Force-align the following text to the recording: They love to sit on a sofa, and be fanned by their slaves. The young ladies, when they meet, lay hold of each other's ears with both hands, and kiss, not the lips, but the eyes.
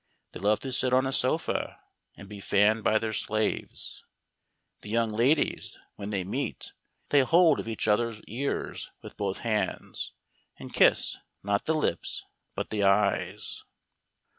They 0.31 0.39
love 0.39 0.59
to 0.61 0.73
sit 0.73 0.93
on 0.93 1.05
a 1.05 1.11
sofa, 1.11 1.79
and 2.17 2.27
be 2.27 2.39
fanned 2.39 2.83
by 2.83 2.97
their 2.97 3.13
slaves. 3.13 4.03
The 4.81 4.89
young 4.89 5.11
ladies, 5.11 5.77
when 5.95 6.09
they 6.09 6.23
meet, 6.23 6.73
lay 7.13 7.19
hold 7.19 7.59
of 7.59 7.67
each 7.67 7.87
other's 7.87 8.19
ears 8.21 8.89
with 9.03 9.15
both 9.15 9.41
hands, 9.45 10.13
and 10.57 10.73
kiss, 10.73 11.19
not 11.43 11.65
the 11.65 11.75
lips, 11.75 12.25
but 12.55 12.71
the 12.71 12.81
eyes. 12.83 13.63